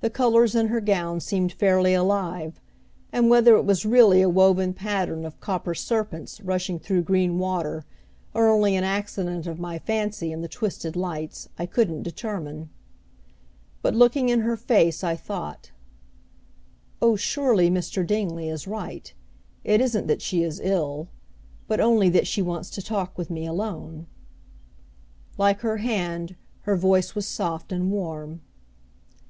The 0.00 0.08
colors 0.08 0.54
in 0.54 0.68
her 0.68 0.80
gown 0.80 1.20
seemed 1.20 1.52
fairly 1.52 1.92
alive, 1.92 2.58
and 3.12 3.28
whether 3.28 3.56
it 3.58 3.66
was 3.66 3.84
really 3.84 4.22
a 4.22 4.28
woven 4.30 4.72
pattern 4.72 5.26
of 5.26 5.38
copper 5.38 5.74
serpents 5.74 6.40
rushing 6.40 6.78
through 6.78 7.02
green 7.02 7.38
water, 7.38 7.84
or 8.32 8.48
only 8.48 8.74
an 8.74 8.84
accident 8.84 9.46
of 9.46 9.60
my 9.60 9.78
fancy 9.78 10.32
and 10.32 10.42
the 10.42 10.48
twisted 10.48 10.96
lights, 10.96 11.50
I 11.58 11.66
couldn't 11.66 12.04
determine. 12.04 12.70
But, 13.82 13.94
looking 13.94 14.30
in 14.30 14.40
her 14.40 14.56
face, 14.56 15.04
I 15.04 15.14
thought, 15.14 15.72
"Oh, 17.02 17.14
surely 17.14 17.68
Mr. 17.68 18.02
Dingley 18.06 18.48
is 18.48 18.66
right. 18.66 19.12
It 19.62 19.78
isn't 19.82 20.06
that 20.06 20.22
she 20.22 20.42
is 20.42 20.58
ill, 20.58 21.08
but 21.68 21.80
only 21.80 22.08
that 22.08 22.26
she 22.26 22.40
wants 22.40 22.70
to 22.70 22.80
talk 22.80 23.18
with 23.18 23.28
me 23.28 23.44
alone." 23.44 24.06
Like 25.36 25.60
her 25.60 25.76
hand, 25.76 26.34
her 26.62 26.76
voice 26.76 27.14
was 27.14 27.26
soft 27.26 27.72
and 27.72 27.90
warm. 27.90 28.40